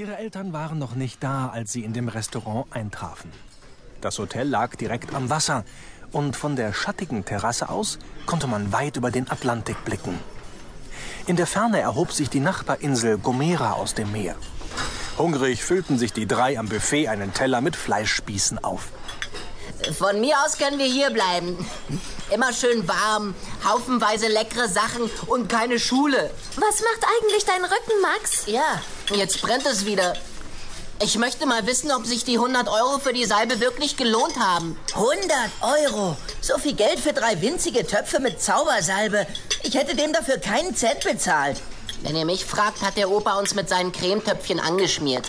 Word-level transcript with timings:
Ihre 0.00 0.16
Eltern 0.16 0.54
waren 0.54 0.78
noch 0.78 0.94
nicht 0.94 1.22
da, 1.22 1.50
als 1.52 1.72
sie 1.72 1.84
in 1.84 1.92
dem 1.92 2.08
Restaurant 2.08 2.64
eintrafen. 2.70 3.30
Das 4.00 4.18
Hotel 4.18 4.48
lag 4.48 4.74
direkt 4.76 5.14
am 5.14 5.28
Wasser 5.28 5.62
und 6.10 6.36
von 6.36 6.56
der 6.56 6.72
schattigen 6.72 7.26
Terrasse 7.26 7.68
aus 7.68 7.98
konnte 8.24 8.46
man 8.46 8.72
weit 8.72 8.96
über 8.96 9.10
den 9.10 9.30
Atlantik 9.30 9.84
blicken. 9.84 10.18
In 11.26 11.36
der 11.36 11.46
Ferne 11.46 11.80
erhob 11.80 12.12
sich 12.12 12.30
die 12.30 12.40
Nachbarinsel 12.40 13.18
Gomera 13.18 13.72
aus 13.72 13.92
dem 13.92 14.10
Meer. 14.10 14.36
Hungrig 15.18 15.62
füllten 15.62 15.98
sich 15.98 16.14
die 16.14 16.26
drei 16.26 16.58
am 16.58 16.70
Buffet 16.70 17.08
einen 17.08 17.34
Teller 17.34 17.60
mit 17.60 17.76
Fleischspießen 17.76 18.64
auf. 18.64 18.88
Von 19.98 20.18
mir 20.22 20.34
aus 20.46 20.56
können 20.56 20.78
wir 20.78 20.86
hier 20.86 21.10
bleiben. 21.10 21.58
Immer 22.30 22.54
schön 22.54 22.88
warm, 22.88 23.34
haufenweise 23.68 24.28
leckere 24.28 24.68
Sachen 24.68 25.10
und 25.26 25.50
keine 25.50 25.78
Schule. 25.78 26.30
Was 26.56 26.80
macht 26.80 27.04
eigentlich 27.18 27.44
dein 27.44 27.64
Rücken, 27.64 28.00
Max? 28.00 28.46
Ja, 28.46 28.80
jetzt 29.16 29.42
brennt 29.42 29.66
es 29.66 29.86
wieder. 29.86 30.14
Ich 31.02 31.16
möchte 31.16 31.46
mal 31.46 31.66
wissen, 31.66 31.90
ob 31.92 32.04
sich 32.04 32.24
die 32.24 32.36
100 32.36 32.68
Euro 32.68 32.98
für 32.98 33.14
die 33.14 33.24
Salbe 33.24 33.58
wirklich 33.60 33.96
gelohnt 33.96 34.38
haben. 34.38 34.76
100 34.94 35.16
Euro? 35.62 36.16
So 36.42 36.58
viel 36.58 36.74
Geld 36.74 37.00
für 37.00 37.14
drei 37.14 37.40
winzige 37.40 37.86
Töpfe 37.86 38.20
mit 38.20 38.42
Zaubersalbe. 38.42 39.26
Ich 39.62 39.74
hätte 39.76 39.96
dem 39.96 40.12
dafür 40.12 40.36
keinen 40.38 40.76
Cent 40.76 41.02
bezahlt. 41.04 41.62
Wenn 42.02 42.16
ihr 42.16 42.26
mich 42.26 42.44
fragt, 42.44 42.82
hat 42.82 42.98
der 42.98 43.10
Opa 43.10 43.38
uns 43.38 43.54
mit 43.54 43.68
seinen 43.68 43.92
Cremetöpfchen 43.92 44.60
angeschmiert. 44.60 45.26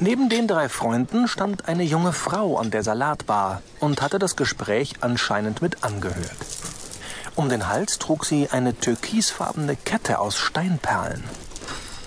Neben 0.00 0.28
den 0.28 0.48
drei 0.48 0.68
Freunden 0.68 1.28
stand 1.28 1.68
eine 1.68 1.84
junge 1.84 2.12
Frau 2.12 2.56
an 2.58 2.72
der 2.72 2.82
Salatbar 2.82 3.62
und 3.78 4.02
hatte 4.02 4.18
das 4.18 4.34
Gespräch 4.34 4.94
anscheinend 5.00 5.62
mit 5.62 5.84
angehört. 5.84 6.36
Um 7.36 7.48
den 7.48 7.68
Hals 7.68 7.98
trug 7.98 8.24
sie 8.24 8.48
eine 8.50 8.76
türkisfarbene 8.76 9.76
Kette 9.76 10.18
aus 10.18 10.36
Steinperlen. 10.36 11.22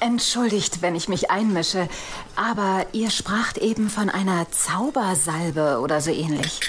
Entschuldigt, 0.00 0.80
wenn 0.82 0.94
ich 0.94 1.08
mich 1.08 1.30
einmische, 1.30 1.88
aber 2.36 2.86
ihr 2.92 3.10
spracht 3.10 3.58
eben 3.58 3.90
von 3.90 4.10
einer 4.10 4.50
Zaubersalbe 4.50 5.80
oder 5.80 6.00
so 6.00 6.10
ähnlich. 6.10 6.60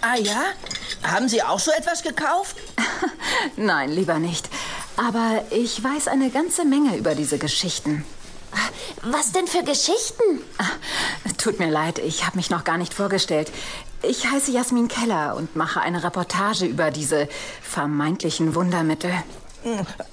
Ah 0.00 0.16
ja? 0.16 0.42
Haben 1.02 1.28
Sie 1.28 1.42
auch 1.42 1.58
so 1.60 1.70
etwas 1.70 2.02
gekauft? 2.02 2.56
Nein, 3.56 3.90
lieber 3.90 4.18
nicht. 4.18 4.48
Aber 4.96 5.44
ich 5.50 5.82
weiß 5.82 6.08
eine 6.08 6.30
ganze 6.30 6.64
Menge 6.64 6.96
über 6.96 7.14
diese 7.14 7.38
Geschichten. 7.38 8.04
Was 9.02 9.32
denn 9.32 9.46
für 9.46 9.62
Geschichten? 9.62 10.42
Tut 11.38 11.58
mir 11.58 11.70
leid, 11.70 11.98
ich 11.98 12.26
habe 12.26 12.36
mich 12.36 12.50
noch 12.50 12.64
gar 12.64 12.78
nicht 12.78 12.94
vorgestellt. 12.94 13.50
Ich 14.02 14.30
heiße 14.30 14.50
Jasmin 14.50 14.88
Keller 14.88 15.36
und 15.36 15.56
mache 15.56 15.80
eine 15.80 16.02
Reportage 16.02 16.66
über 16.66 16.90
diese 16.90 17.28
vermeintlichen 17.62 18.54
Wundermittel. 18.54 19.12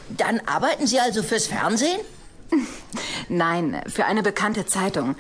Dann 0.10 0.42
arbeiten 0.46 0.88
Sie 0.88 1.00
also 1.00 1.24
fürs 1.24 1.48
Fernsehen? 1.48 2.00
Nein, 3.30 3.82
für 3.88 4.06
eine 4.06 4.24
bekannte 4.24 4.66
Zeitung. 4.66 5.16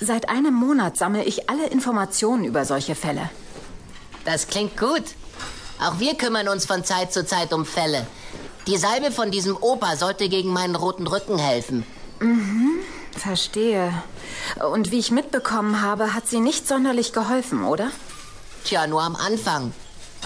Seit 0.00 0.28
einem 0.28 0.54
Monat 0.54 0.96
sammle 0.96 1.24
ich 1.24 1.48
alle 1.48 1.68
Informationen 1.68 2.44
über 2.44 2.64
solche 2.64 2.94
Fälle. 2.94 3.30
Das 4.24 4.48
klingt 4.48 4.76
gut. 4.76 5.04
Auch 5.80 6.00
wir 6.00 6.14
kümmern 6.14 6.48
uns 6.48 6.66
von 6.66 6.84
Zeit 6.84 7.12
zu 7.12 7.24
Zeit 7.24 7.52
um 7.52 7.64
Fälle. 7.64 8.06
Die 8.66 8.76
Salbe 8.76 9.10
von 9.10 9.30
diesem 9.30 9.56
Opa 9.56 9.96
sollte 9.96 10.28
gegen 10.28 10.50
meinen 10.50 10.74
roten 10.74 11.06
Rücken 11.06 11.38
helfen. 11.38 11.84
Mhm, 12.20 12.78
verstehe. 13.16 13.92
Und 14.72 14.90
wie 14.90 14.98
ich 14.98 15.10
mitbekommen 15.10 15.82
habe, 15.82 16.14
hat 16.14 16.26
sie 16.26 16.40
nicht 16.40 16.66
sonderlich 16.66 17.12
geholfen, 17.12 17.64
oder? 17.64 17.90
Tja, 18.64 18.86
nur 18.86 19.02
am 19.02 19.16
Anfang. 19.16 19.72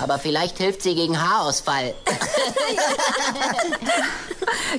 Aber 0.01 0.19
vielleicht 0.19 0.59
hilft 0.59 0.83
sie 0.83 0.95
gegen 0.95 1.21
Haarausfall. 1.21 1.95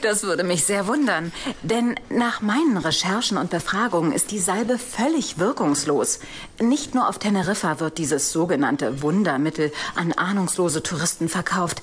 Das 0.02 0.24
würde 0.24 0.44
mich 0.44 0.66
sehr 0.66 0.88
wundern. 0.88 1.32
Denn 1.64 1.96
nach 2.10 2.42
meinen 2.42 2.78
Recherchen 2.78 3.38
und 3.38 3.50
Befragungen 3.50 4.12
ist 4.12 4.32
die 4.32 4.40
Salbe 4.40 4.78
völlig 4.78 5.40
wirkungslos. 5.40 6.20
Nicht 6.60 6.96
nur 6.96 7.08
auf 7.10 7.20
Teneriffa 7.20 7.80
wird 7.80 7.98
dieses 7.98 8.32
sogenannte 8.32 9.02
Wundermittel 9.02 9.72
an 9.96 10.14
ahnungslose 10.14 10.84
Touristen 10.84 11.30
verkauft. 11.30 11.82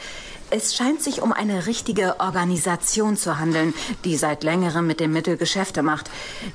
Es 0.48 0.76
scheint 0.76 1.02
sich 1.02 1.22
um 1.22 1.32
eine 1.32 1.66
richtige 1.66 2.20
Organisation 2.20 3.16
zu 3.16 3.40
handeln, 3.40 3.74
die 4.04 4.16
seit 4.16 4.44
längerem 4.44 4.86
mit 4.86 5.00
dem 5.00 5.12
Mittel 5.12 5.36
Geschäfte 5.36 5.82
macht. 5.82 6.08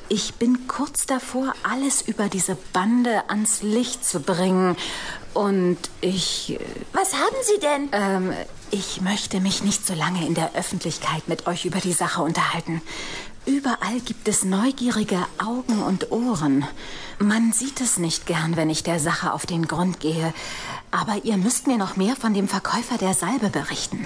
Ich 0.07 0.35
bin 0.35 0.65
kurz 0.67 1.05
davor, 1.05 1.53
alles 1.69 2.01
über 2.01 2.29
diese 2.29 2.57
Bande 2.71 3.29
ans 3.29 3.61
Licht 3.63 4.05
zu 4.05 4.21
bringen. 4.21 4.77
Und 5.33 5.77
ich. 6.01 6.59
Was 6.93 7.13
haben 7.13 7.35
Sie 7.43 7.59
denn? 7.59 7.89
Ähm, 7.91 8.33
ich 8.69 9.01
möchte 9.01 9.39
mich 9.39 9.63
nicht 9.63 9.85
so 9.85 9.93
lange 9.93 10.25
in 10.25 10.33
der 10.33 10.55
Öffentlichkeit 10.55 11.27
mit 11.27 11.47
euch 11.47 11.65
über 11.65 11.79
die 11.79 11.93
Sache 11.93 12.21
unterhalten. 12.21 12.81
Überall 13.45 13.99
gibt 14.05 14.27
es 14.27 14.43
neugierige 14.43 15.17
Augen 15.43 15.81
und 15.81 16.11
Ohren. 16.11 16.65
Man 17.17 17.53
sieht 17.53 17.81
es 17.81 17.97
nicht 17.97 18.27
gern, 18.27 18.55
wenn 18.55 18.69
ich 18.69 18.83
der 18.83 18.99
Sache 18.99 19.33
auf 19.33 19.47
den 19.47 19.67
Grund 19.67 19.99
gehe. 19.99 20.33
Aber 20.91 21.23
ihr 21.23 21.37
müsst 21.37 21.65
mir 21.65 21.77
noch 21.77 21.95
mehr 21.95 22.15
von 22.15 22.33
dem 22.35 22.47
Verkäufer 22.47 22.97
der 22.99 23.15
Salbe 23.15 23.49
berichten. 23.49 24.05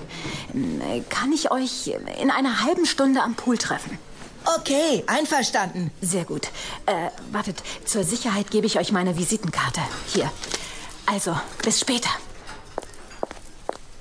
Kann 1.10 1.34
ich 1.34 1.52
euch 1.52 1.92
in 2.22 2.32
einer 2.32 2.64
halben 2.64 2.86
Stunde 2.86 3.22
am 3.24 3.36
Pool 3.36 3.58
treffen? 3.58 3.98
Okay, 4.58 5.04
einverstanden. 5.08 5.92
Sehr 6.02 6.24
gut. 6.24 6.50
Äh, 6.86 7.10
wartet, 7.32 7.62
zur 7.84 8.04
Sicherheit 8.04 8.52
gebe 8.52 8.68
ich 8.68 8.78
euch 8.78 8.92
meine 8.92 9.18
Visitenkarte. 9.18 9.82
Hier. 10.08 10.32
Also, 11.06 11.38
bis 11.64 11.82
später. 11.82 12.10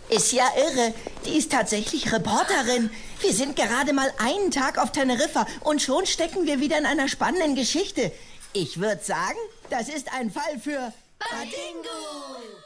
Ist 0.09 0.33
ja 0.33 0.49
irre. 0.57 0.95
Die 1.27 1.37
ist 1.37 1.51
tatsächlich 1.53 2.13
Reporterin. 2.13 2.91
Wir 3.21 3.33
sind 3.33 3.57
gerade 3.57 3.93
mal 3.93 4.13
einen 4.19 4.51
Tag 4.51 4.79
auf 4.79 4.93
Teneriffa 4.93 5.47
und 5.61 5.83
schon 5.83 6.07
stecken 6.07 6.47
wir 6.47 6.61
wieder 6.61 6.79
in 6.79 6.87
einer 6.87 7.09
spannenden 7.09 7.55
Geschichte. 7.55 8.13
Ich 8.53 8.81
würde 8.81 9.03
sagen, 9.03 9.39
das 9.71 9.89
ist 9.89 10.13
ein 10.13 10.31
Fall 10.31 10.59
für 10.63 10.93
Badingo! 11.19 12.64